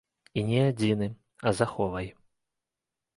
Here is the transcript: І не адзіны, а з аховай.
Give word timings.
І 0.41 0.43
не 0.45 0.61
адзіны, 0.69 1.09
а 1.51 1.53
з 1.59 1.63
аховай. 1.65 2.07